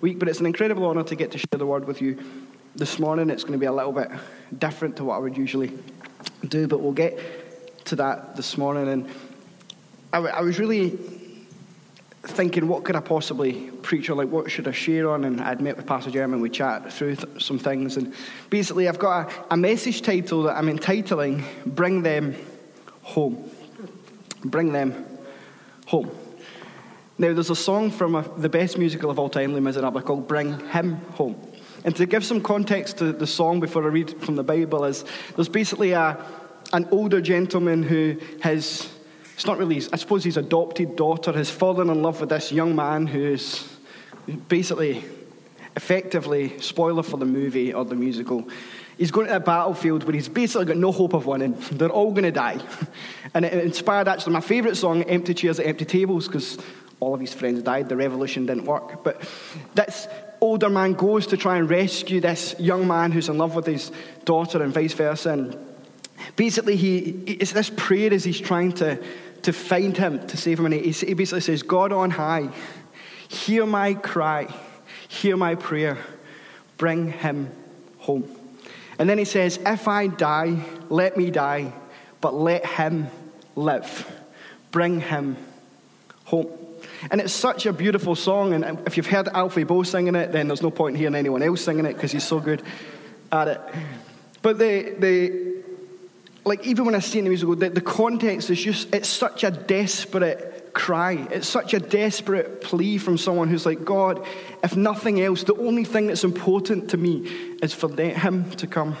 [0.00, 2.18] week, but it's an incredible honor to get to share the word with you
[2.76, 3.30] this morning.
[3.30, 4.10] It's going to be a little bit
[4.58, 5.72] different to what I would usually
[6.46, 8.88] do, but we'll get to that this morning.
[8.88, 9.08] And
[10.12, 10.98] I, I was really
[12.22, 15.24] thinking, what could I possibly preach or like what should I share on?
[15.24, 17.96] And I'd met with Pastor Jeremy and we chat through th- some things.
[17.96, 18.14] And
[18.50, 22.34] basically, I've got a, a message title that I'm entitling Bring Them
[23.02, 23.50] Home.
[24.44, 25.06] Bring Them
[25.86, 26.10] Home.
[27.20, 30.28] Now, there's a song from a, the best musical of all time, Les Miserables, called
[30.28, 31.36] Bring Him Home.
[31.84, 35.04] And to give some context to the song before I read from the Bible, is
[35.34, 36.24] there's basically a,
[36.72, 38.88] an older gentleman who has
[39.34, 42.74] it's not really, I suppose his adopted daughter has fallen in love with this young
[42.74, 43.68] man who is
[44.48, 45.04] basically,
[45.76, 48.48] effectively, spoiler for the movie or the musical.
[48.96, 51.56] He's going to a battlefield where he's basically got no hope of winning.
[51.70, 52.58] They're all going to die.
[53.34, 56.58] And it inspired actually my favourite song, Empty Chairs at Empty Tables, because
[57.00, 57.88] all of his friends died.
[57.88, 59.04] The revolution didn't work.
[59.04, 59.22] But
[59.74, 60.08] this
[60.40, 63.90] older man goes to try and rescue this young man who's in love with his
[64.24, 65.30] daughter and vice versa.
[65.30, 65.56] And
[66.36, 69.02] basically, he, it's this prayer as he's trying to
[69.42, 70.66] to find him, to save him.
[70.66, 72.48] And he, he basically says, God on high,
[73.28, 74.52] hear my cry,
[75.08, 75.98] hear my prayer,
[76.76, 77.50] bring him
[77.98, 78.28] home.
[78.98, 81.72] And then he says, If I die, let me die,
[82.20, 83.08] but let him
[83.54, 84.10] live.
[84.70, 85.36] Bring him
[86.24, 86.48] home.
[87.10, 88.52] And it's such a beautiful song.
[88.52, 91.42] And if you've heard Alfie Boe singing it, then there's no point in hearing anyone
[91.42, 92.62] else singing it because he's so good
[93.32, 93.60] at it.
[94.42, 95.62] But the, the,
[96.44, 99.44] like even when I see in the musical, the, the context is just, it's such
[99.44, 101.26] a desperate cry.
[101.30, 104.24] It's such a desperate plea from someone who's like, God,
[104.62, 107.28] if nothing else, the only thing that's important to me
[107.62, 108.96] is for him to come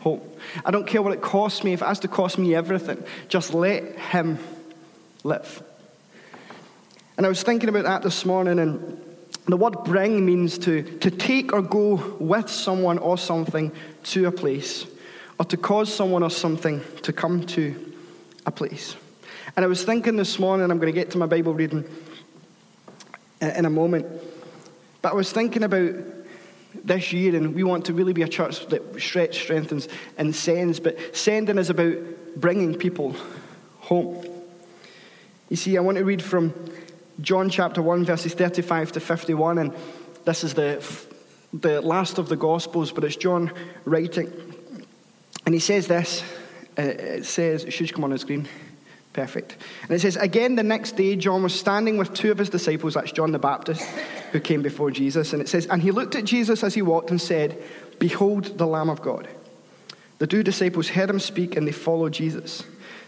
[0.00, 0.20] home.
[0.64, 1.72] I don't care what it costs me.
[1.72, 4.38] If it has to cost me everything, just let him
[5.22, 5.62] live.
[7.16, 9.00] And I was thinking about that this morning, and
[9.46, 13.72] the word bring means to, to take or go with someone or something
[14.04, 14.86] to a place
[15.38, 17.92] or to cause someone or something to come to
[18.46, 18.96] a place.
[19.56, 21.84] And I was thinking this morning, I'm going to get to my Bible reading
[23.40, 24.06] in a moment,
[25.02, 25.94] but I was thinking about
[26.84, 29.86] this year, and we want to really be a church that stretch, strengthens,
[30.18, 31.96] and sends, but sending is about
[32.36, 33.14] bringing people
[33.80, 34.26] home.
[35.48, 36.52] You see, I want to read from
[37.20, 39.74] John chapter 1, verses 35 to 51, and
[40.24, 40.84] this is the,
[41.52, 43.52] the last of the Gospels, but it's John
[43.84, 44.32] writing.
[45.46, 46.22] And he says this
[46.76, 48.48] uh, it says, it should come on the screen.
[49.12, 49.56] Perfect.
[49.82, 52.94] And it says, Again, the next day, John was standing with two of his disciples,
[52.94, 53.82] that's John the Baptist,
[54.32, 55.32] who came before Jesus.
[55.32, 57.62] And it says, And he looked at Jesus as he walked and said,
[58.00, 59.28] Behold the Lamb of God.
[60.18, 62.64] The two disciples heard him speak and they followed Jesus.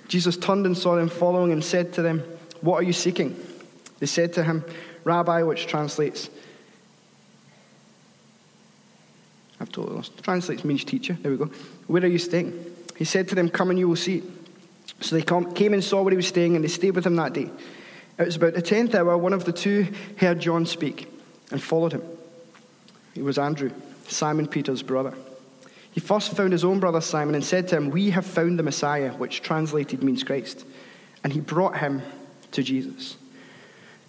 [0.06, 2.20] Jesus turned and saw them following and said to them,
[2.60, 3.36] What are you seeking?
[3.98, 4.64] They said to him,
[5.04, 6.28] Rabbi, which translates,
[9.60, 10.22] I've totally lost.
[10.22, 11.16] Translates means teacher.
[11.20, 11.46] There we go.
[11.86, 12.76] Where are you staying?
[12.96, 14.22] He said to them, Come and you will see.
[15.00, 17.32] So they came and saw where he was staying, and they stayed with him that
[17.32, 17.50] day.
[18.18, 21.08] It was about the tenth hour, one of the two heard John speak
[21.50, 22.02] and followed him.
[23.14, 23.70] It was Andrew,
[24.08, 25.14] Simon Peter's brother.
[25.90, 28.62] He first found his own brother Simon and said to him, We have found the
[28.62, 30.64] Messiah, which translated means Christ.
[31.24, 32.02] And he brought him
[32.52, 33.16] to Jesus.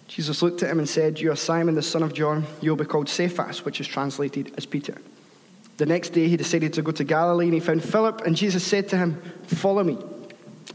[0.08, 2.46] Jesus looked at him and said, You are Simon, the son of John.
[2.62, 5.00] You will be called Cephas, which is translated as Peter.
[5.76, 8.64] The next day, he decided to go to Galilee and he found Philip, and Jesus
[8.64, 9.98] said to him, Follow me.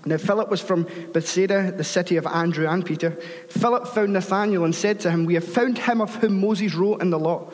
[0.06, 3.12] Now, Philip was from Bethsaida, the city of Andrew and Peter.
[3.50, 7.02] Philip found Nathanael and said to him, We have found him of whom Moses wrote
[7.02, 7.52] in the law,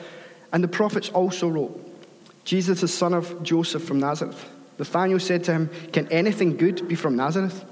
[0.51, 1.85] and the prophets also wrote,
[2.44, 4.50] Jesus, the son of Joseph from Nazareth.
[4.78, 7.63] Nathanael said to him, Can anything good be from Nazareth?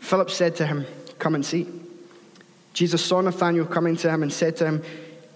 [0.00, 0.86] Philip said to him,
[1.18, 1.66] Come and see.
[2.74, 4.82] Jesus saw Nathanael coming to him and said to him,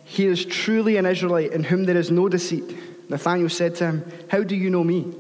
[0.04, 2.76] He is truly an Israelite in whom there is no deceit.
[3.09, 5.15] Nathanael said to him, How do you know me?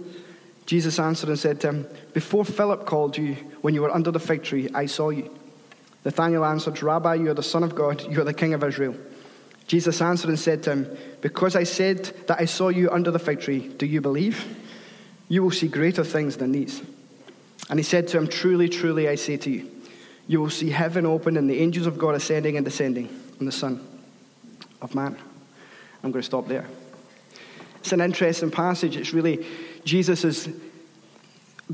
[0.66, 4.20] Jesus answered and said to him, Before Philip called you, when you were under the
[4.20, 5.34] fig tree, I saw you.
[6.04, 8.94] Nathanael answered, Rabbi, you are the Son of God, you are the King of Israel.
[9.68, 13.18] Jesus answered and said to him, Because I said that I saw you under the
[13.18, 14.44] fig tree, do you believe?
[15.28, 16.82] You will see greater things than these.
[17.70, 19.70] And he said to him, Truly, truly, I say to you,
[20.28, 23.08] you will see heaven open and the angels of God ascending and descending
[23.40, 23.84] on the Son
[24.80, 25.16] of Man.
[26.04, 26.68] I'm going to stop there.
[27.78, 28.96] It's an interesting passage.
[28.96, 29.44] It's really,
[29.84, 30.48] Jesus is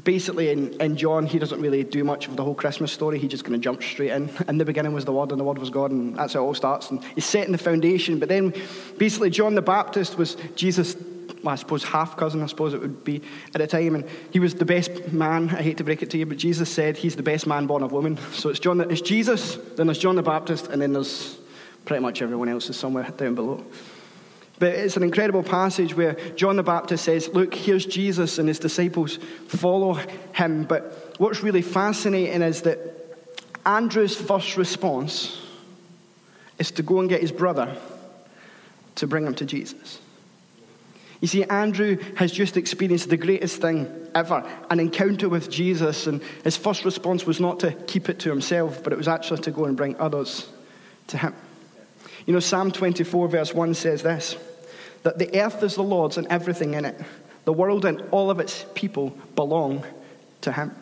[0.02, 3.18] basically in, in John, he doesn't really do much of the whole Christmas story.
[3.18, 4.28] He just kind of jumps straight in.
[4.48, 6.46] In the beginning was the Word, and the Word was God, and that's how it
[6.46, 6.90] all starts.
[6.90, 8.18] And he's setting the foundation.
[8.18, 8.54] But then,
[8.98, 10.94] basically, John the Baptist was Jesus'
[11.44, 13.22] well, I suppose half cousin, I suppose it would be
[13.54, 15.50] at the time, and he was the best man.
[15.50, 17.82] I hate to break it to you, but Jesus said he's the best man born
[17.82, 18.18] of woman.
[18.32, 21.38] So it's John, it's Jesus, then there's John the Baptist, and then there's
[21.84, 23.62] pretty much everyone else is somewhere down below.
[24.58, 28.58] But it's an incredible passage where John the Baptist says, Look, here's Jesus and his
[28.58, 29.18] disciples,
[29.48, 29.94] follow
[30.32, 30.64] him.
[30.64, 32.78] But what's really fascinating is that
[33.66, 35.40] Andrew's first response
[36.58, 37.76] is to go and get his brother
[38.94, 40.00] to bring him to Jesus.
[41.24, 46.22] You see, Andrew has just experienced the greatest thing ever an encounter with Jesus, and
[46.42, 49.50] his first response was not to keep it to himself, but it was actually to
[49.50, 50.46] go and bring others
[51.06, 51.34] to him.
[52.26, 54.36] You know, Psalm 24, verse 1 says this
[55.02, 57.00] that the earth is the Lord's and everything in it,
[57.46, 59.82] the world and all of its people belong
[60.42, 60.76] to him.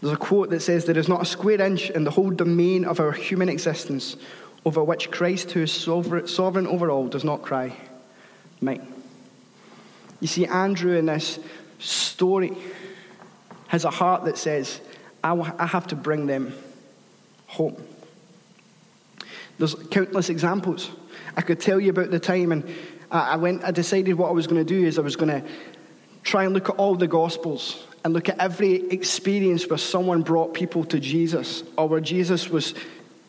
[0.00, 2.84] There's a quote that says, There is not a square inch in the whole domain
[2.84, 4.16] of our human existence
[4.64, 7.76] over which Christ, who is sovereign over all, does not cry,
[8.60, 8.86] Mine.
[10.20, 11.38] You see, Andrew in this
[11.78, 12.56] story
[13.68, 14.80] has a heart that says,
[15.22, 16.54] I have to bring them
[17.46, 17.76] home.
[19.58, 20.90] There's countless examples.
[21.36, 22.74] I could tell you about the time, and
[23.10, 23.64] I went.
[23.64, 25.48] I decided what I was going to do is I was going to
[26.22, 30.54] try and look at all the Gospels and look at every experience where someone brought
[30.54, 32.74] people to Jesus, or where Jesus was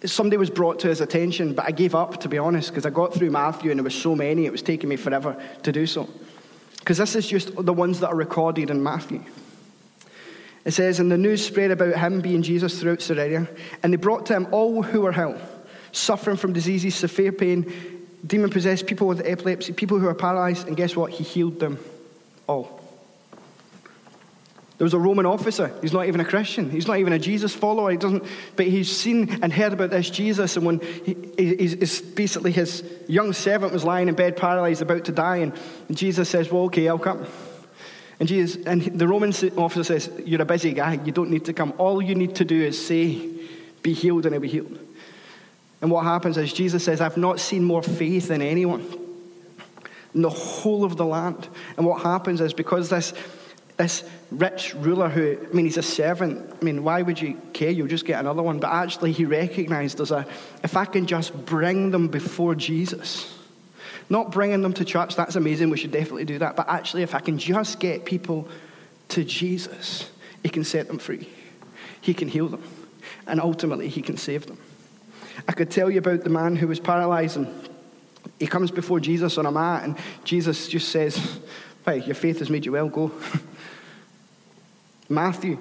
[0.06, 1.54] somebody was brought to his attention.
[1.54, 3.96] But I gave up, to be honest, because I got through Matthew, and there was
[3.96, 4.46] so many.
[4.46, 6.10] It was taking me forever to do so.
[6.80, 9.24] Because this is just the ones that are recorded in Matthew.
[10.66, 13.48] It says, And the news spread about him being Jesus throughout Syria,
[13.84, 15.40] and they brought to him all who were ill
[15.92, 17.72] suffering from diseases, severe pain,
[18.26, 21.12] demon possessed people with epilepsy, people who are paralyzed, and guess what?
[21.12, 21.80] He healed them
[22.48, 22.81] all.
[24.82, 25.72] There was a Roman officer.
[25.80, 26.72] He's not even a Christian.
[26.72, 27.92] He's not even a Jesus follower.
[27.92, 28.24] He doesn't,
[28.56, 30.58] but he's seen and heard about this Jesus.
[30.58, 35.12] And when he, he's, basically his young servant was lying in bed, paralyzed, about to
[35.12, 35.54] die, and,
[35.92, 37.28] Jesus says, "Well, okay, I'll come."
[38.20, 41.00] And Jesus, and the Roman officer says, "You're a busy guy.
[41.06, 41.76] You don't need to come.
[41.78, 43.30] All you need to do is say,
[43.84, 44.80] be healed, and he'll be healed."
[45.84, 48.84] And what happens is Jesus says, I've not seen more faith in anyone
[50.16, 51.48] in the whole of the land.
[51.78, 53.14] And what happens is because this,
[53.82, 57.72] this rich ruler who, I mean, he's a servant, I mean, why would you care?
[57.72, 58.60] You'll just get another one.
[58.60, 60.26] But actually, he recognized there's a,
[60.64, 63.36] if I can just bring them before Jesus,
[64.10, 66.56] not bringing them to church, that's amazing, we should definitely do that.
[66.56, 68.48] But actually, if I can just get people
[69.10, 70.10] to Jesus,
[70.44, 71.28] he can set them free,
[72.02, 72.64] he can heal them,
[73.26, 74.60] and ultimately, he can save them.
[75.48, 77.48] I could tell you about the man who was paralyzed and
[78.40, 81.40] he comes before Jesus on a mat and Jesus just says,
[81.84, 83.12] Hey, your faith has made you well, go.
[85.12, 85.58] Matthew,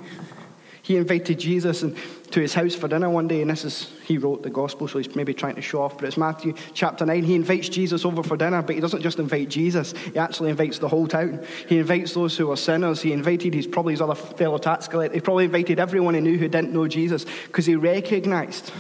[0.82, 1.85] he invited Jesus
[2.31, 4.99] to his house for dinner one day, and this is, he wrote the gospel, so
[4.99, 7.23] he's maybe trying to show off, but it's Matthew chapter 9.
[7.23, 10.79] He invites Jesus over for dinner, but he doesn't just invite Jesus, he actually invites
[10.79, 11.44] the whole town.
[11.69, 13.02] He invites those who are sinners.
[13.02, 15.17] He invited his, probably his other fellow tax collectors.
[15.17, 18.73] He probably invited everyone he knew who didn't know Jesus because he recognized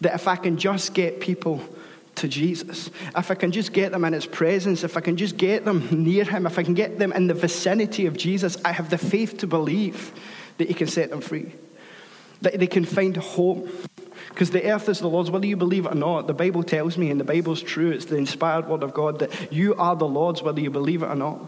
[0.00, 1.62] that if I can just get people
[2.20, 5.36] to Jesus, if I can just get them in His presence, if I can just
[5.36, 8.72] get them near Him, if I can get them in the vicinity of Jesus, I
[8.72, 10.12] have the faith to believe
[10.58, 11.52] that He can set them free,
[12.42, 13.68] that they can find hope.
[14.30, 16.28] Because the earth is the Lord's, whether you believe it or not.
[16.28, 19.52] The Bible tells me, and the Bible's true, it's the inspired word of God, that
[19.52, 21.40] you are the Lord's, whether you believe it or not.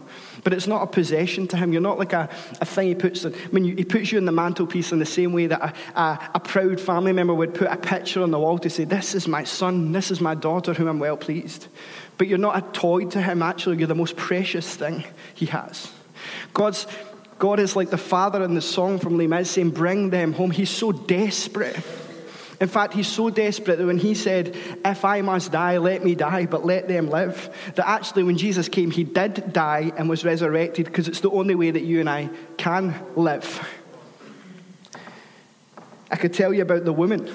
[0.43, 1.71] But it's not a possession to Him.
[1.71, 3.33] You're not like a, a thing He puts in.
[3.33, 6.29] I mean, He puts you in the mantelpiece in the same way that a, a,
[6.35, 9.27] a proud family member would put a picture on the wall to say, This is
[9.27, 11.67] my son, this is my daughter, whom I'm well pleased.
[12.17, 15.89] But you're not a toy to Him, actually, you're the most precious thing He has.
[16.53, 16.85] God's
[17.39, 20.51] God is like the father in the song from Les saying, Bring them home.
[20.51, 21.77] He's so desperate
[22.63, 24.55] in fact, he's so desperate that when he said,
[24.85, 28.69] If I must die, let me die, but let them live, that actually when Jesus
[28.69, 32.09] came, he did die and was resurrected because it's the only way that you and
[32.09, 33.67] I can live.
[36.09, 37.27] I could tell you about the woman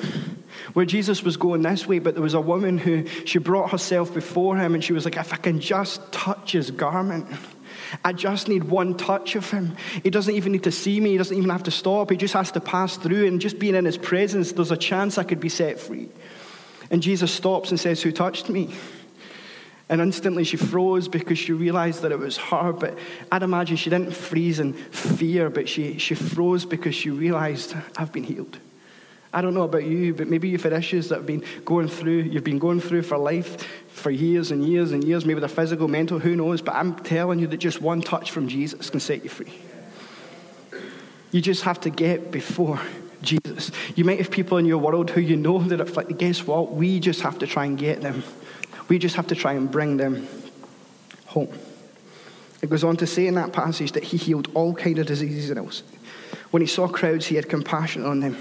[0.73, 4.15] where Jesus was going this way, but there was a woman who she brought herself
[4.15, 7.27] before him and she was like, If I can just touch his garment.
[8.05, 9.77] I just need one touch of him.
[10.03, 11.13] He doesn't even need to see me.
[11.13, 12.11] He doesn't even have to stop.
[12.11, 13.27] He just has to pass through.
[13.27, 16.09] And just being in his presence, there's a chance I could be set free.
[16.91, 18.75] And Jesus stops and says, Who touched me?
[19.91, 22.73] And instantly she froze because she realized that it was her.
[22.73, 22.99] But
[23.33, 28.13] I'd imagine she didn't freeze in fear, but she, she froze because she realized, I've
[28.13, 28.59] been healed.
[29.33, 32.21] I don't know about you, but maybe you've had issues that have been going through,
[32.23, 33.67] you've been going through for life
[33.99, 37.39] for years and years and years, maybe they're physical, mental, who knows, but I'm telling
[37.39, 39.53] you that just one touch from Jesus can set you free.
[41.31, 42.81] You just have to get before
[43.23, 43.71] Jesus.
[43.97, 46.73] You might have people in your world who you know that like, guess what?
[46.73, 48.23] We just have to try and get them.
[48.89, 50.27] We just have to try and bring them
[51.27, 51.53] home.
[52.63, 55.51] It goes on to say in that passage that he healed all kind of diseases
[55.51, 55.83] and else.
[56.51, 58.37] When he saw crowds, he had compassion on them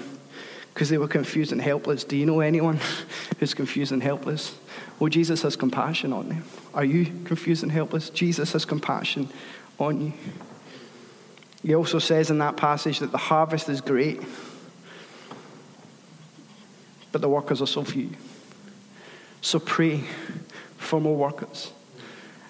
[0.78, 2.04] because they were confused and helpless.
[2.04, 2.80] Do you know anyone
[3.40, 4.56] who's confused and helpless?
[5.00, 6.44] Well, Jesus has compassion on them.
[6.72, 8.12] Are you confused and helpless?
[8.12, 9.28] Jesus has compassion
[9.80, 10.14] on you.
[11.64, 14.22] He also says in that passage that the harvest is great,
[17.12, 18.12] but the workers are so few.
[19.42, 20.04] So pray
[20.78, 21.72] for more workers.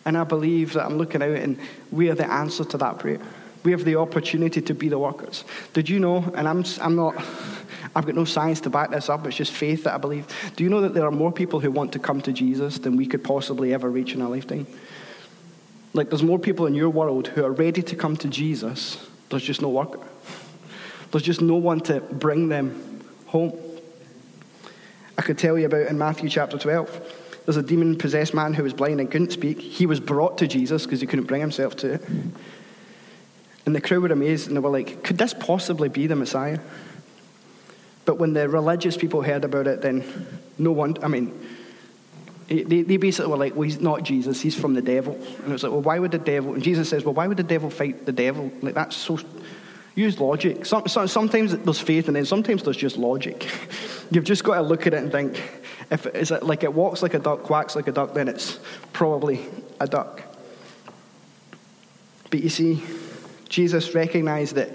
[0.03, 1.57] And I believe that I'm looking out and
[1.93, 3.21] we are the answer to that prayer.
[3.63, 5.45] We have the opportunity to be the workers.
[5.71, 7.15] Did you know, and I'm, I'm not,
[7.95, 10.27] I've got no science to back this up, it's just faith that I believe.
[10.55, 12.97] Do you know that there are more people who want to come to Jesus than
[12.97, 14.67] we could possibly ever reach in our lifetime?
[15.93, 18.97] Like, there's more people in your world who are ready to come to Jesus,
[19.29, 19.99] there's just no work.
[21.11, 23.57] There's just no one to bring them home.
[25.17, 27.23] I could tell you about in Matthew chapter 12.
[27.45, 29.59] There's a demon possessed man who was blind and couldn't speak.
[29.59, 32.03] He was brought to Jesus because he couldn't bring himself to it.
[33.65, 36.59] And the crowd were amazed and they were like, could this possibly be the Messiah?
[38.07, 40.01] But when the religious people heard about it, then
[40.57, 41.37] no one, I mean,
[42.47, 45.15] they, they basically were like, well, he's not Jesus, he's from the devil.
[45.15, 46.53] And it was like, well, why would the devil?
[46.53, 48.49] And Jesus says, well, why would the devil fight the devil?
[48.61, 49.19] Like, that's so.
[49.95, 50.65] Use logic.
[50.65, 53.49] Some, some, sometimes there's faith, and then sometimes there's just logic.
[54.11, 55.35] You've just got to look at it and think,
[55.91, 58.29] if it, is it like it walks like a duck, quacks like a duck, then
[58.29, 58.57] it's
[58.93, 59.41] probably
[59.81, 60.21] a duck.
[62.29, 62.81] But you see,
[63.49, 64.71] Jesus recognized that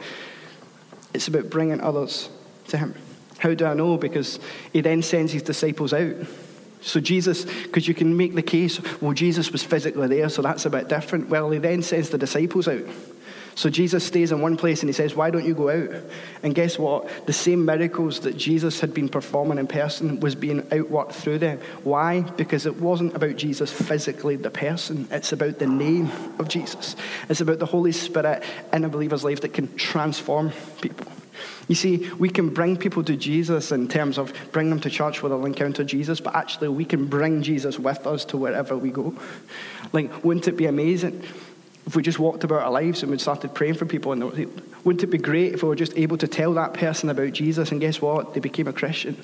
[1.15, 2.29] it's about bringing others
[2.69, 2.95] to him.
[3.43, 3.97] How do I know?
[3.97, 4.39] Because
[4.73, 6.15] he then sends his disciples out.
[6.81, 10.65] So, Jesus, because you can make the case, well, Jesus was physically there, so that's
[10.65, 11.29] a bit different.
[11.29, 12.85] Well, he then sends the disciples out.
[13.57, 16.03] So Jesus stays in one place and he says, Why don't you go out?
[16.43, 17.27] And guess what?
[17.27, 21.59] The same miracles that Jesus had been performing in person was being outworked through them.
[21.83, 22.23] Why?
[22.23, 25.07] Because it wasn't about Jesus physically, the person.
[25.11, 26.97] It's about the name of Jesus.
[27.29, 31.12] It's about the Holy Spirit in a believer's life that can transform people.
[31.69, 35.23] You see, we can bring people to Jesus in terms of bring them to church
[35.23, 38.91] where they'll encounter Jesus, but actually we can bring Jesus with us to wherever we
[38.91, 39.15] go.
[39.93, 41.23] Like, wouldn't it be amazing
[41.87, 44.23] if we just walked about our lives and we started praying for people, and
[44.85, 47.73] wouldn't it be great if we were just able to tell that person about Jesus
[47.73, 48.35] and guess what?
[48.35, 49.21] They became a Christian.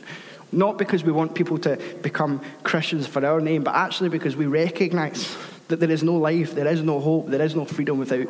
[0.50, 4.46] Not because we want people to become Christians for our name, but actually because we
[4.46, 5.36] recognize
[5.68, 8.28] that there is no life, there is no hope, there is no freedom without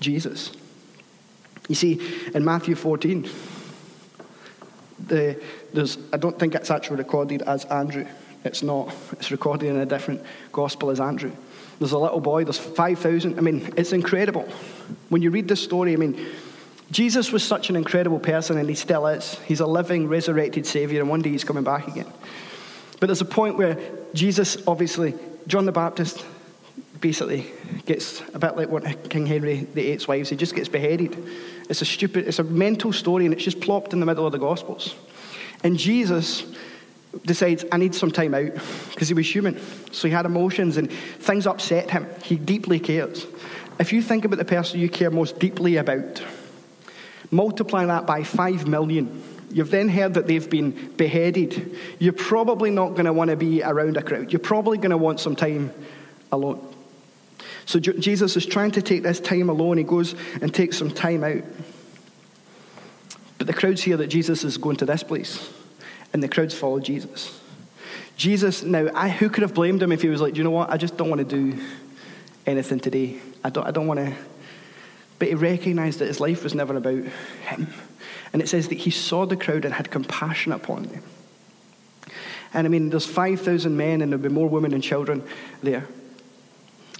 [0.00, 0.52] Jesus.
[1.68, 2.00] You see,
[2.34, 3.28] in Matthew 14,
[5.06, 5.40] the,
[5.72, 8.06] there's, I don't think it's actually recorded as Andrew.
[8.44, 8.94] It's not.
[9.12, 11.32] It's recorded in a different gospel as Andrew.
[11.78, 13.38] There's a little boy, there's 5,000.
[13.38, 14.48] I mean, it's incredible.
[15.08, 16.26] When you read this story, I mean,
[16.90, 19.38] Jesus was such an incredible person, and he still is.
[19.46, 22.12] He's a living, resurrected Savior, and one day he's coming back again.
[23.00, 23.78] But there's a point where
[24.14, 25.14] Jesus, obviously,
[25.46, 26.24] John the Baptist
[27.02, 27.50] basically
[27.84, 31.14] gets a bit like what King Henry VIII's wives, he just gets beheaded.
[31.68, 34.32] It's a stupid, it's a mental story, and it's just plopped in the middle of
[34.32, 34.94] the Gospels.
[35.64, 36.44] And Jesus
[37.26, 38.54] decides, I need some time out,
[38.90, 39.60] because he was human.
[39.92, 42.06] So he had emotions and things upset him.
[42.22, 43.26] He deeply cares.
[43.78, 46.22] If you think about the person you care most deeply about,
[47.30, 49.22] multiply that by five million.
[49.50, 51.76] You've then heard that they've been beheaded.
[51.98, 54.32] You're probably not going to want to be around a crowd.
[54.32, 55.72] You're probably going to want some time
[56.30, 56.71] alone.
[57.66, 59.78] So Jesus is trying to take this time alone.
[59.78, 61.42] He goes and takes some time out.
[63.38, 65.50] But the crowds hear that Jesus is going to this place
[66.12, 67.40] and the crowds follow Jesus.
[68.16, 70.50] Jesus, now, I, who could have blamed him if he was like, do you know
[70.50, 70.70] what?
[70.70, 71.58] I just don't want to do
[72.46, 73.18] anything today.
[73.42, 74.14] I don't, I don't want to.
[75.18, 77.04] But he recognized that his life was never about
[77.44, 77.72] him.
[78.32, 81.02] And it says that he saw the crowd and had compassion upon them.
[82.54, 85.22] And I mean, there's 5,000 men, and there'll be more women and children
[85.62, 85.86] there.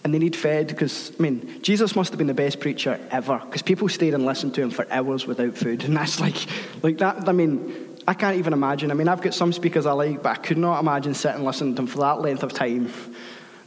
[0.04, 3.38] And they need fed because, I mean, Jesus must have been the best preacher ever
[3.38, 5.84] because people stayed and listened to him for hours without food.
[5.84, 6.36] And that's like,
[6.82, 8.90] like that, I mean, I can't even imagine.
[8.90, 11.44] I mean, I've got some speakers I like, but I could not imagine sitting and
[11.44, 12.92] listening to them for that length of time,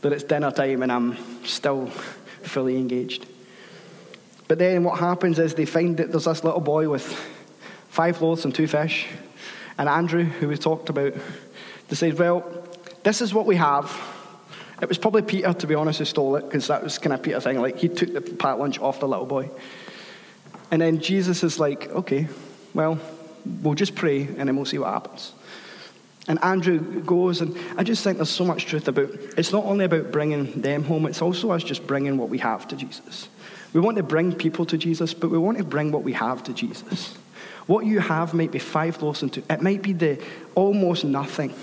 [0.01, 1.87] that it's dinner time and I'm still
[2.43, 3.25] fully engaged.
[4.47, 7.05] But then what happens is they find that there's this little boy with
[7.89, 9.07] five loaves and two fish,
[9.77, 11.13] and Andrew, who we talked about,
[11.87, 12.43] decides, well,
[13.03, 13.89] this is what we have.
[14.81, 17.21] It was probably Peter, to be honest, who stole it, because that was kind of
[17.21, 17.61] Peter thing.
[17.61, 19.49] Like, he took the pat lunch off the little boy.
[20.71, 22.27] And then Jesus is like, okay,
[22.73, 22.99] well,
[23.61, 25.33] we'll just pray and then we'll see what happens.
[26.27, 29.85] And Andrew goes, and I just think there's so much truth about it's not only
[29.85, 33.29] about bringing them home, it's also us just bringing what we have to Jesus.
[33.73, 36.43] We want to bring people to Jesus, but we want to bring what we have
[36.45, 37.15] to Jesus.
[37.67, 40.21] What you have might be five loaves and two, it might be the
[40.55, 41.53] almost nothing.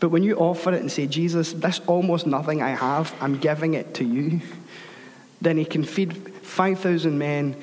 [0.00, 3.74] But when you offer it and say, Jesus, this almost nothing I have, I'm giving
[3.74, 4.40] it to you,
[5.40, 7.56] then he can feed 5,000 men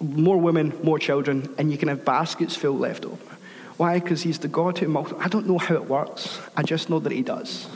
[0.00, 3.36] more women, more children, and you can have baskets full left over.
[3.76, 3.98] Why?
[3.98, 5.24] Because he's the God who multiplies.
[5.24, 6.38] I don't know how it works.
[6.56, 7.66] I just know that he does.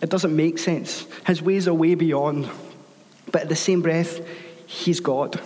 [0.00, 1.06] It doesn't make sense.
[1.26, 2.48] His ways are way beyond.
[3.30, 4.20] But at the same breath,
[4.66, 5.40] he's God.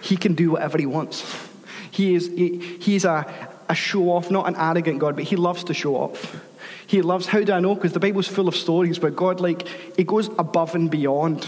[0.00, 1.24] He can do whatever he wants.
[1.90, 5.64] He is he, he's a, a show off, not an arrogant God, but he loves
[5.64, 6.42] to show off.
[6.86, 7.74] He loves, how do I know?
[7.74, 11.46] Because the Bible's full of stories where God, like, he goes above and beyond.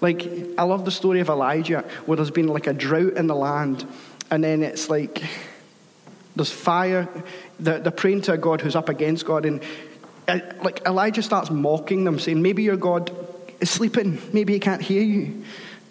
[0.00, 3.36] Like, I love the story of Elijah where there's been like a drought in the
[3.36, 3.86] land,
[4.30, 5.22] and then it's like
[6.34, 7.08] there's fire.
[7.60, 9.62] They're, they're praying to a God who's up against God, and
[10.26, 13.14] uh, like Elijah starts mocking them, saying, Maybe your God
[13.60, 15.44] is sleeping, maybe he can't hear you.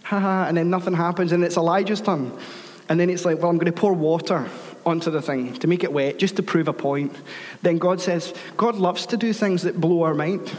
[0.03, 2.38] Ha Ha and then nothing happens, and it's Elijah's turn.
[2.89, 4.50] And then it's like, well, I'm going to pour water
[4.85, 7.15] onto the thing to make it wet, just to prove a point.
[7.61, 10.51] Then God says, God loves to do things that blow our mind.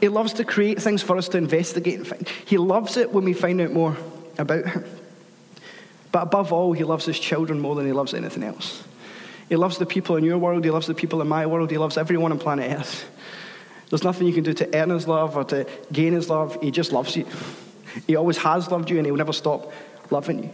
[0.00, 2.28] He loves to create things for us to investigate and find.
[2.44, 3.96] He loves it when we find out more
[4.38, 4.84] about Him.
[6.12, 8.84] But above all, He loves His children more than He loves anything else.
[9.48, 11.78] He loves the people in your world, He loves the people in my world, He
[11.78, 13.10] loves everyone on planet Earth.
[13.90, 16.58] There's nothing you can do to earn His love or to gain His love.
[16.62, 17.26] He just loves you.
[18.06, 19.72] He always has loved you and He will never stop
[20.10, 20.50] loving you.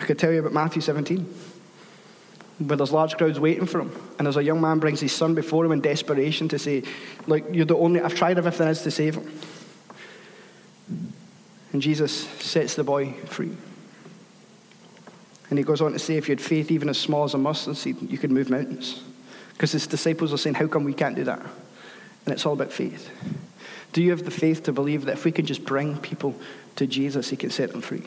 [0.00, 1.34] I could tell you about Matthew 17,
[2.58, 3.92] where there's large crowds waiting for him.
[4.18, 6.82] And there's a young man brings his son before him in desperation to say,
[7.26, 9.30] Like, you're the only, I've tried everything else to save him.
[11.72, 13.56] And Jesus sets the boy free.
[15.50, 17.38] And he goes on to say, if you had faith even as small as a
[17.38, 19.02] mustard seed, you could move mountains.
[19.52, 21.40] Because his disciples are saying, How come we can't do that?
[21.40, 23.10] And it's all about faith.
[23.92, 26.34] Do you have the faith to believe that if we can just bring people
[26.76, 28.06] to Jesus, he can set them free?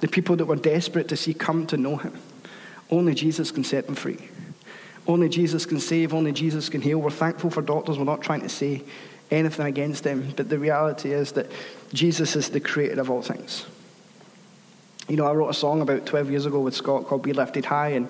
[0.00, 2.18] The people that were desperate to see come to know him.
[2.90, 4.18] Only Jesus can set them free.
[5.06, 6.98] Only Jesus can save, only Jesus can heal.
[6.98, 7.98] We're thankful for doctors.
[7.98, 8.82] We're not trying to say
[9.30, 11.46] anything against them, but the reality is that
[11.92, 13.66] Jesus is the creator of all things.
[15.08, 17.64] You know, I wrote a song about 12 years ago with Scott called Be Lifted
[17.64, 18.08] High, and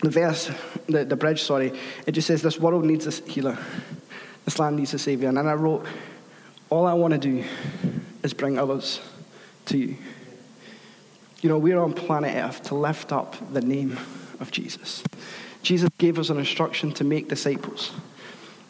[0.00, 0.50] the verse,
[0.88, 1.72] the, the bridge, sorry,
[2.06, 3.58] it just says, This world needs a healer,
[4.44, 5.28] this land needs a savior.
[5.28, 5.86] And then I wrote,
[6.70, 7.44] All I want to do
[8.22, 9.00] is bring others
[9.66, 9.96] to you.
[11.42, 13.98] You know, we're on planet Earth to lift up the name
[14.40, 15.02] of Jesus.
[15.62, 17.92] Jesus gave us an instruction to make disciples.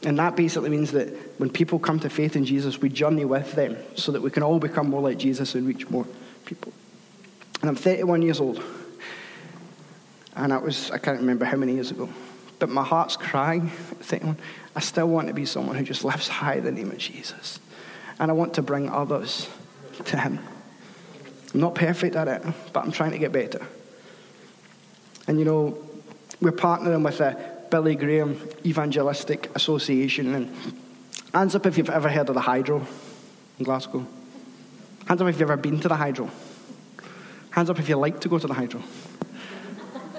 [0.02, 3.52] And that basically means that when people come to faith in Jesus, we journey with
[3.52, 6.06] them so that we can all become more like Jesus and reach more
[6.44, 6.72] people.
[7.60, 8.62] And I'm 31 years old.
[10.34, 12.08] And that was, I can't remember how many years ago.
[12.58, 14.36] But my heart's crying thinking,
[14.74, 17.58] I still want to be someone who just lifts high the name of Jesus.
[18.18, 19.48] And I want to bring others
[20.04, 20.38] to him.
[21.56, 22.42] I'm not perfect at it,
[22.74, 23.66] but I'm trying to get better.
[25.26, 25.78] And you know,
[26.38, 27.34] we're partnering with the
[27.70, 30.34] Billy Graham Evangelistic Association.
[30.34, 30.54] And
[31.32, 32.86] hands up if you've ever heard of the Hydro
[33.58, 34.06] in Glasgow.
[35.08, 36.28] Hands up if you've ever been to the Hydro.
[37.52, 38.82] Hands up if you like to go to the Hydro.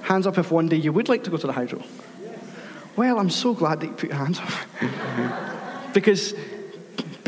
[0.02, 1.84] Hands up if one day you would like to go to the Hydro.
[2.96, 5.92] Well, I'm so glad that you put your hands up.
[5.94, 6.34] because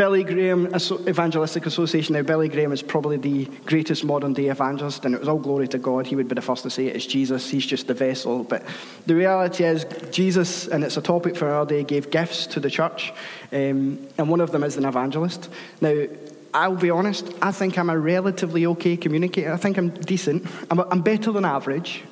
[0.00, 2.14] Billy Graham Evangelistic Association.
[2.14, 5.68] Now, Billy Graham is probably the greatest modern day evangelist, and it was all glory
[5.68, 6.06] to God.
[6.06, 6.96] He would be the first to say it.
[6.96, 7.50] It's Jesus.
[7.50, 8.42] He's just the vessel.
[8.42, 8.64] But
[9.04, 12.70] the reality is, Jesus, and it's a topic for our day, gave gifts to the
[12.70, 13.12] church,
[13.52, 15.50] um, and one of them is an evangelist.
[15.82, 16.06] Now,
[16.54, 19.52] I'll be honest, I think I'm a relatively okay communicator.
[19.52, 20.46] I think I'm decent.
[20.70, 22.04] I'm, I'm better than average,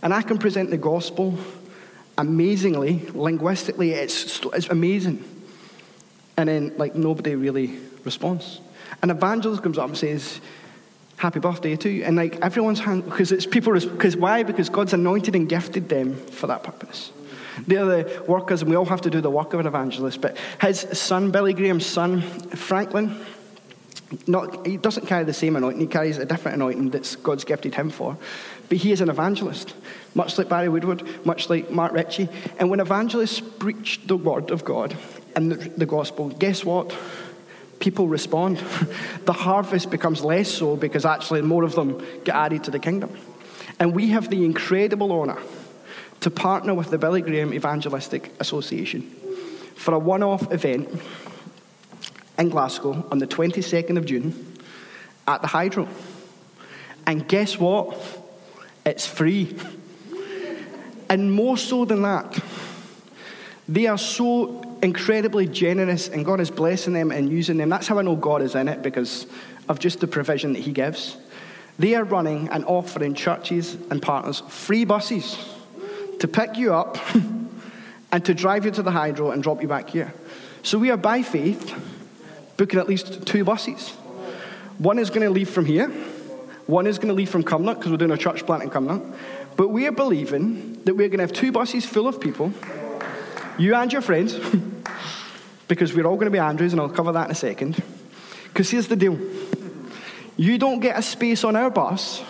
[0.00, 1.38] and I can present the gospel
[2.16, 5.22] amazingly, linguistically, it's, it's amazing.
[6.36, 8.60] And then, like, nobody really responds.
[9.02, 10.40] An evangelist comes up and says,
[11.16, 12.04] Happy birthday to you.
[12.04, 14.42] And, like, everyone's hand, because it's people, because why?
[14.42, 17.12] Because God's anointed and gifted them for that purpose.
[17.66, 20.20] They're the workers, and we all have to do the work of an evangelist.
[20.20, 23.16] But his son, Billy Graham's son, Franklin,
[24.26, 27.74] not, he doesn't carry the same anointing, he carries a different anointing that God's gifted
[27.74, 28.16] him for.
[28.68, 29.74] But he is an evangelist,
[30.14, 32.28] much like Barry Woodward, much like Mark Ritchie.
[32.58, 34.96] And when evangelists preach the word of God,
[35.36, 36.96] in the, gospel, guess what?
[37.80, 38.58] People respond.
[39.24, 43.16] the harvest becomes less so because actually more of them get added to the kingdom.
[43.78, 45.38] And we have the incredible honour
[46.20, 49.02] to partner with the Billy Graham Evangelistic Association
[49.74, 50.88] for a one off event
[52.38, 54.56] in Glasgow on the 22nd of June
[55.26, 55.88] at the Hydro.
[57.06, 57.96] And guess what?
[58.86, 59.56] It's free.
[61.08, 62.42] And more so than that,
[63.68, 67.70] they are so incredibly generous, and God is blessing them and using them.
[67.70, 69.26] That's how I know God is in it because
[69.68, 71.16] of just the provision that He gives.
[71.78, 75.36] They are running and offering churches and partners free buses
[76.20, 76.98] to pick you up
[78.12, 80.14] and to drive you to the hydro and drop you back here.
[80.62, 81.74] So we are by faith
[82.56, 83.90] booking at least two buses.
[84.78, 85.88] One is going to leave from here,
[86.66, 89.14] One is going to leave from Cumnock because we're doing a church plant in Cumnock.
[89.56, 92.52] But we are believing that we're going to have two buses full of people,
[93.58, 94.34] you and your friends,
[95.68, 97.82] because we're all going to be Andrews, and I'll cover that in a second.
[98.48, 99.18] Because here's the deal
[100.36, 102.22] you don't get a space on our bus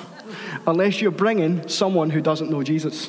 [0.66, 3.08] unless you're bringing someone who doesn't know Jesus.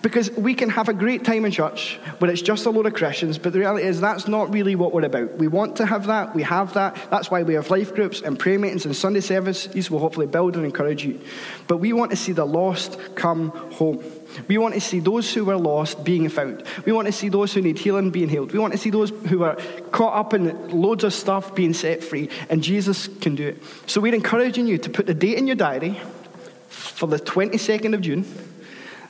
[0.00, 2.94] Because we can have a great time in church where it's just a load of
[2.94, 5.36] Christians, but the reality is that's not really what we're about.
[5.38, 6.96] We want to have that, we have that.
[7.10, 10.54] That's why we have life groups and prayer meetings and Sunday services will hopefully build
[10.54, 11.20] and encourage you.
[11.66, 14.04] But we want to see the lost come home.
[14.46, 16.62] We want to see those who were lost being found.
[16.84, 18.52] We want to see those who need healing being healed.
[18.52, 19.56] We want to see those who are
[19.90, 23.62] caught up in loads of stuff being set free, and Jesus can do it.
[23.86, 26.00] So we're encouraging you to put the date in your diary
[26.68, 28.24] for the 22nd of June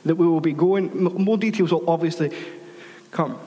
[0.05, 2.31] that we will be going, more details will obviously
[3.11, 3.39] come.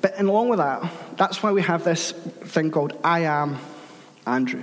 [0.00, 3.58] But along with that, that's why we have this thing called I am
[4.26, 4.62] Andrew.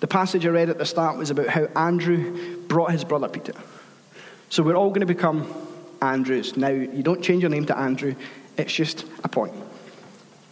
[0.00, 3.54] The passage I read at the start was about how Andrew brought his brother Peter.
[4.48, 5.52] So we're all going to become
[6.00, 6.56] Andrews.
[6.56, 8.14] Now, you don't change your name to Andrew,
[8.56, 9.54] it's just a point.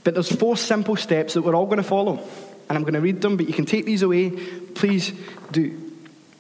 [0.03, 2.23] But there's four simple steps that we're all going to follow.
[2.69, 4.31] And I'm going to read them, but you can take these away.
[4.31, 5.13] Please
[5.53, 5.93] do.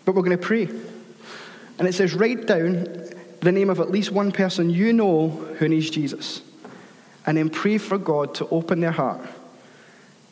[0.04, 0.68] But we're going to pray.
[1.78, 2.86] And it says, write down
[3.40, 6.42] the name of at least one person you know who needs Jesus.
[7.26, 9.20] And then pray for God to open their heart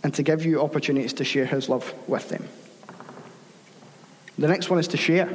[0.03, 2.49] and to give you opportunities to share his love with them.
[4.39, 5.31] The next one is to share.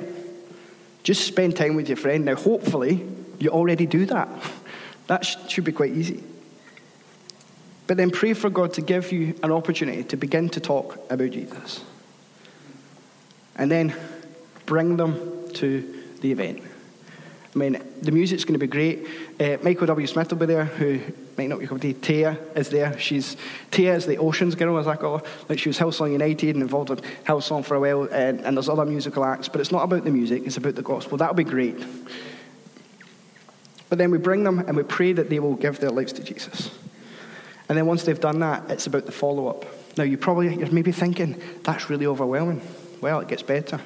[1.04, 2.26] Just spend time with your friend.
[2.26, 3.08] Now, hopefully,
[3.39, 4.30] you already do that.
[5.08, 6.22] That should be quite easy.
[7.88, 11.32] But then pray for God to give you an opportunity to begin to talk about
[11.32, 11.86] Jesus.
[13.56, 13.96] And then
[14.65, 16.62] bring them to the event.
[17.56, 19.08] I mean, the music's going to be great.
[19.39, 20.06] Uh, Michael W.
[20.06, 20.99] Smith will be there, who
[21.38, 22.97] might not be called Taya is there.
[22.99, 23.36] She's
[23.71, 25.23] Taya is the Oceans girl, as I call her.
[25.49, 28.69] Like she was Hillsong United and involved with Hillsong for a while, and, and there's
[28.69, 29.47] other musical acts.
[29.47, 31.17] But it's not about the music; it's about the gospel.
[31.17, 31.84] That'll be great.
[33.89, 36.23] But then we bring them and we pray that they will give their lives to
[36.23, 36.71] Jesus.
[37.69, 39.65] And then once they've done that, it's about the follow up.
[39.97, 42.62] Now you probably you're maybe thinking that's really overwhelming.
[43.01, 43.80] Well, it gets better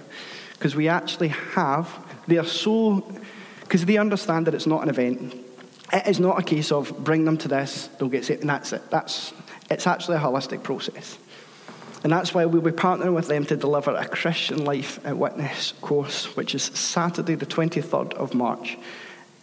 [0.54, 1.88] because we actually have.
[2.28, 3.04] They are so
[3.72, 5.34] because they understand that it's not an event.
[5.94, 8.74] It is not a case of bring them to this, they'll get saved, and that's
[8.74, 8.82] it.
[8.92, 9.34] That's,
[9.70, 11.18] it's actually a holistic process.
[12.04, 15.72] And that's why we'll be partnering with them to deliver a Christian Life and Witness
[15.80, 18.78] course, which is Saturday, the 23rd of March.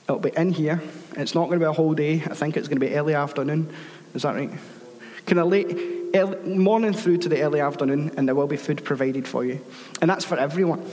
[0.05, 0.83] It'll be in here.
[1.17, 2.17] It's not going to be a whole day.
[2.17, 3.73] I think it's going to be early afternoon.
[4.13, 4.51] Is that right?
[5.25, 5.75] Kind of late,
[6.15, 9.65] early, morning through to the early afternoon, and there will be food provided for you.
[10.03, 10.85] And that's for everyone.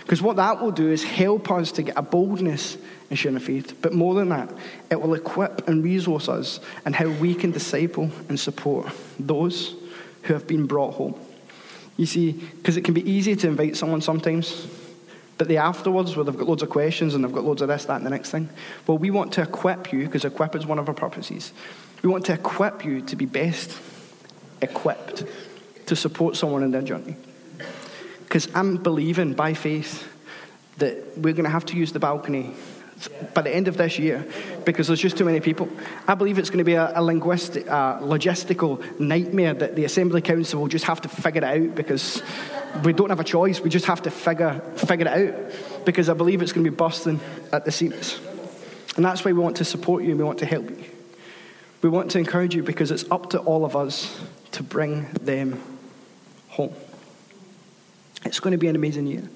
[0.00, 2.76] Because what that will do is help us to get a boldness
[3.10, 3.80] in sharing faith.
[3.80, 4.50] But more than that,
[4.90, 9.74] it will equip and resource us in how we can disciple and support those
[10.22, 11.18] who have been brought home.
[11.96, 14.66] You see, because it can be easy to invite someone sometimes,
[15.38, 17.84] but the afterwards, where they've got loads of questions and they've got loads of this,
[17.86, 18.48] that, and the next thing,
[18.86, 21.52] well, we want to equip you, because equip is one of our purposes.
[22.02, 23.78] We want to equip you to be best
[24.62, 25.24] equipped
[25.86, 27.16] to support someone in their journey.
[28.30, 30.08] Because I'm believing by faith
[30.78, 32.54] that we're going to have to use the balcony
[33.34, 34.24] by the end of this year
[34.64, 35.68] because there's just too many people.
[36.06, 40.22] I believe it's going to be a, a linguistic, uh, logistical nightmare that the Assembly
[40.22, 42.22] Council will just have to figure it out because
[42.84, 43.58] we don't have a choice.
[43.58, 46.76] We just have to figure, figure it out because I believe it's going to be
[46.76, 47.18] busting
[47.52, 48.20] at the seams.
[48.94, 50.84] And that's why we want to support you and we want to help you.
[51.82, 54.20] We want to encourage you because it's up to all of us
[54.52, 55.60] to bring them
[56.46, 56.76] home.
[58.24, 59.28] It's going to be an amazing year.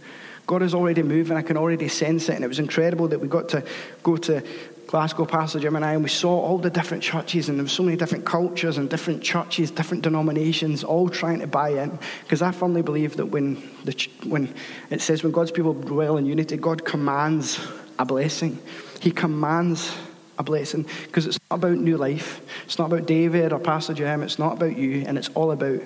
[0.46, 1.36] God is already moving.
[1.36, 2.34] I can already sense it.
[2.34, 3.64] And it was incredible that we got to
[4.02, 4.42] go to
[4.86, 7.68] Glasgow, Pastor Jim and I, and we saw all the different churches, and there were
[7.68, 11.98] so many different cultures and different churches, different denominations, all trying to buy in.
[12.22, 14.54] Because I firmly believe that when, the, when
[14.90, 17.66] it says when God's people dwell in unity, God commands
[17.98, 18.58] a blessing.
[19.00, 19.92] He commands
[20.38, 22.40] a blessing because it's not about new life.
[22.64, 24.22] It's not about David or Pastor Jim.
[24.22, 25.80] It's not about you, and it's all about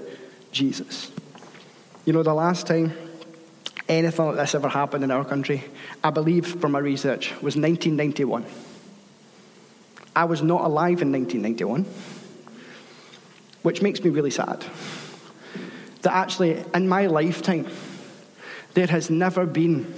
[0.52, 1.12] Jesus.
[2.08, 2.96] You know, the last time
[3.86, 5.62] anything like this ever happened in our country,
[6.02, 8.46] I believe from my research, was 1991.
[10.16, 11.84] I was not alive in 1991,
[13.60, 14.64] which makes me really sad.
[16.00, 17.66] That actually, in my lifetime,
[18.72, 19.92] there has never been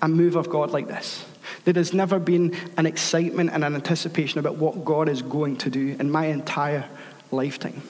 [0.00, 1.24] a move of God like this.
[1.64, 5.68] There has never been an excitement and an anticipation about what God is going to
[5.68, 6.88] do in my entire
[7.32, 7.82] lifetime.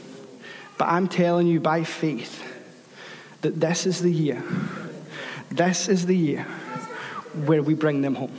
[0.78, 2.52] But I'm telling you by faith
[3.44, 4.42] that this is the year,
[5.50, 6.44] this is the year
[7.44, 8.32] where we bring them home.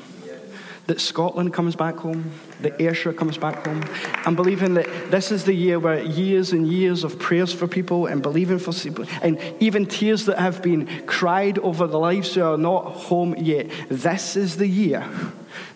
[0.87, 3.83] that Scotland comes back home, that Ayrshire comes back home.
[4.25, 8.05] I'm believing that this is the year where years and years of prayers for people
[8.05, 12.43] and believing for people, and even tears that have been cried over the lives who
[12.43, 15.07] are not home yet, this is the year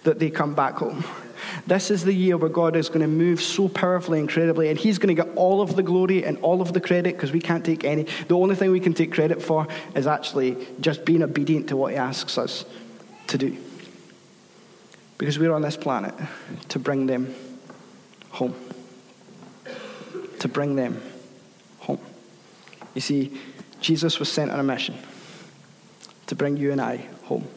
[0.03, 1.03] that they come back home.
[1.67, 4.77] This is the year where God is going to move so powerfully, and incredibly, and
[4.77, 7.39] He's going to get all of the glory and all of the credit because we
[7.39, 8.03] can't take any.
[8.27, 11.91] The only thing we can take credit for is actually just being obedient to what
[11.91, 12.65] He asks us
[13.27, 13.57] to do.
[15.17, 16.13] Because we're on this planet
[16.69, 17.33] to bring them
[18.29, 18.55] home.
[20.39, 21.01] To bring them
[21.79, 21.99] home.
[22.93, 23.39] You see,
[23.81, 24.95] Jesus was sent on a mission
[26.27, 27.47] to bring you and I home.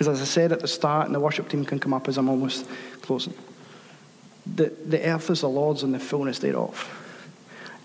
[0.00, 2.16] Because as I said at the start, and the worship team can come up as
[2.16, 2.66] I'm almost
[3.02, 3.34] closing,
[4.46, 6.88] the, the earth is the Lord's and the fullness thereof.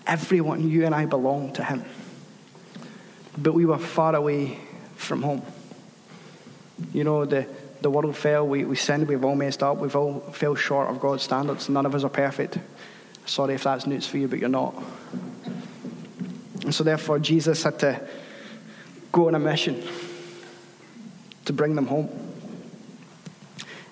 [0.06, 1.84] Everyone, you and I, belong to Him.
[3.36, 4.58] But we were far away
[4.94, 5.42] from home.
[6.94, 7.46] You know, the,
[7.82, 10.98] the world fell, we, we sinned, we've all messed up, we've all fell short of
[10.98, 11.68] God's standards.
[11.68, 12.56] None of us are perfect.
[13.26, 14.74] Sorry if that's news for you, but you're not.
[16.62, 18.08] And so, therefore, Jesus had to
[19.12, 19.86] go on a mission
[21.46, 22.08] to bring them home.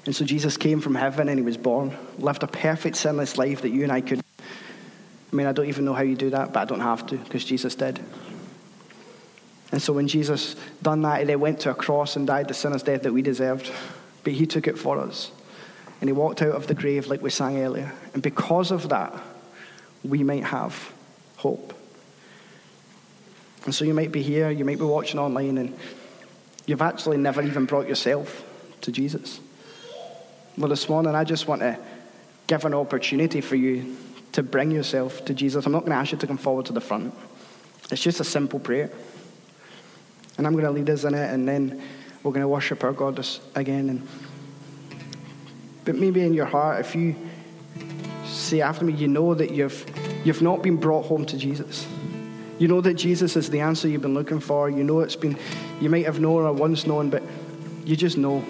[0.07, 3.63] And so, Jesus came from heaven and he was born, lived a perfect, sinless life
[3.63, 4.21] that you and I could.
[4.39, 7.17] I mean, I don't even know how you do that, but I don't have to
[7.17, 7.99] because Jesus did.
[9.73, 12.55] And so when Jesus done that, he then went to a cross and died the
[12.55, 13.73] sinner's death that we deserved.
[14.23, 15.33] But he took it for us.
[16.01, 17.93] And he walked out of the grave like we sang earlier.
[18.13, 19.13] And because of that,
[20.05, 20.93] we might have
[21.37, 21.75] hope.
[23.65, 25.77] And so you might be here, you might be watching online, and
[26.67, 28.45] you've actually never even brought yourself
[28.83, 29.41] to Jesus.
[30.57, 31.79] Well, this morning, I just want to
[32.47, 33.97] give an opportunity for you
[34.33, 35.67] to bring yourself to Jesus.
[35.67, 37.15] I'm not going to ask you to come forward to the front.
[37.91, 38.91] It's just a simple prayer.
[40.37, 41.83] And I'm going to lead us in it, and then
[42.23, 43.25] we're going to worship our God
[43.55, 43.89] again.
[43.89, 44.09] And,
[45.85, 47.15] but maybe in your heart, if you
[48.25, 49.85] say after me, you know that you've,
[50.25, 51.87] you've not been brought home to Jesus.
[52.59, 54.71] You know that Jesus is the answer you've been looking for.
[54.71, 55.37] You know it's been,
[55.81, 57.23] you might have known or once known, but
[57.85, 58.45] you just know,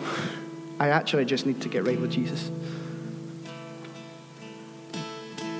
[0.78, 2.50] I actually just need to get right with Jesus.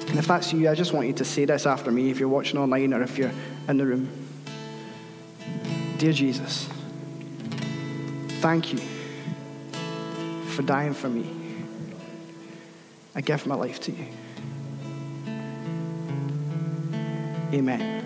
[0.09, 2.29] And if that's you, I just want you to say this after me if you're
[2.29, 3.33] watching online or if you're
[3.69, 4.09] in the room.
[5.99, 6.69] Dear Jesus,
[8.41, 8.79] thank you
[10.51, 11.29] for dying for me.
[13.15, 14.07] I give my life to you.
[17.53, 18.04] Amen.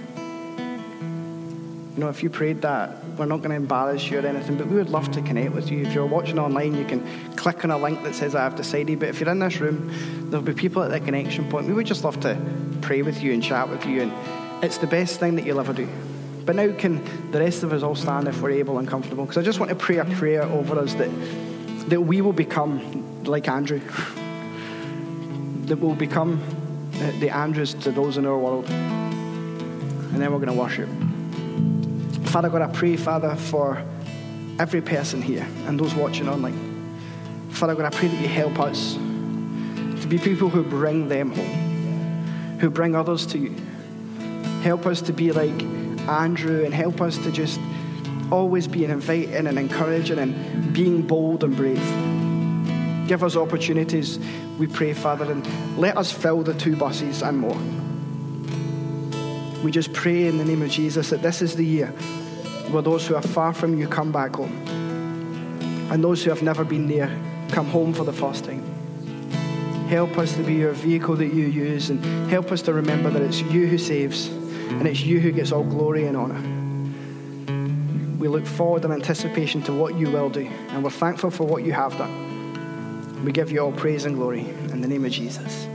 [1.99, 4.69] You know, if you prayed that, we're not going to embarrass you or anything, but
[4.69, 5.83] we would love to connect with you.
[5.83, 9.01] If you're watching online, you can click on a link that says I have decided.
[9.01, 11.67] But if you're in this room, there'll be people at the connection point.
[11.67, 12.41] We would just love to
[12.83, 14.03] pray with you and chat with you.
[14.03, 15.89] And it's the best thing that you'll ever do.
[16.47, 19.25] But now, can the rest of us all stand if we're able and comfortable?
[19.25, 21.11] Because I just want to pray a prayer over us that,
[21.91, 23.81] that we will become like Andrew,
[25.65, 26.41] that we'll become
[27.19, 28.71] the Andrews to those in our world.
[28.71, 30.89] And then we're going to worship.
[32.39, 33.83] Father God, I pray, Father, for
[34.61, 36.97] every person here and those watching online.
[37.51, 42.59] Father God, I pray that you help us to be people who bring them home,
[42.61, 43.57] who bring others to you.
[44.63, 45.61] Help us to be like
[46.09, 47.59] Andrew and help us to just
[48.31, 51.83] always be inviting and encouraging and being bold and brave.
[53.09, 54.21] Give us opportunities,
[54.61, 57.59] we pray, Father, and let us fill the two buses and more.
[59.65, 61.93] We just pray in the name of Jesus that this is the year
[62.71, 64.53] where those who are far from you come back home.
[65.91, 67.09] And those who have never been there
[67.51, 68.63] come home for the first time.
[69.89, 73.23] Help us to be your vehicle that you use and help us to remember that
[73.23, 76.41] it's you who saves and it's you who gets all glory and honor.
[78.19, 81.65] We look forward in anticipation to what you will do, and we're thankful for what
[81.65, 83.25] you have done.
[83.25, 85.67] We give you all praise and glory in the name of Jesus.